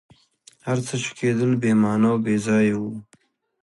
هر 0.67 0.77
څه 0.87 0.93
چي 1.03 1.11
کېدل 1.19 1.51
بي 1.61 1.71
معنی 1.81 2.07
او 2.11 2.17
بېځایه 2.25 2.75
وه. 2.81 2.91